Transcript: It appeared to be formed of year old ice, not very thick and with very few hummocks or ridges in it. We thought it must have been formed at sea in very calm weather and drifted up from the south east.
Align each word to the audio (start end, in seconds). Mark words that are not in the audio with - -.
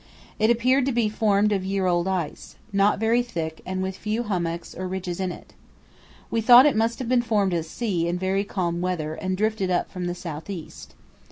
It 0.39 0.49
appeared 0.49 0.87
to 0.87 0.91
be 0.91 1.09
formed 1.09 1.51
of 1.51 1.63
year 1.63 1.85
old 1.85 2.07
ice, 2.07 2.55
not 2.73 2.97
very 2.99 3.21
thick 3.21 3.61
and 3.67 3.83
with 3.83 3.97
very 3.97 4.01
few 4.01 4.23
hummocks 4.23 4.73
or 4.73 4.87
ridges 4.87 5.19
in 5.19 5.31
it. 5.31 5.53
We 6.31 6.41
thought 6.41 6.65
it 6.65 6.75
must 6.75 6.97
have 6.97 7.07
been 7.07 7.21
formed 7.21 7.53
at 7.53 7.65
sea 7.65 8.07
in 8.07 8.17
very 8.17 8.43
calm 8.43 8.81
weather 8.81 9.13
and 9.13 9.37
drifted 9.37 9.69
up 9.69 9.91
from 9.91 10.05
the 10.07 10.15
south 10.15 10.49
east. 10.49 10.95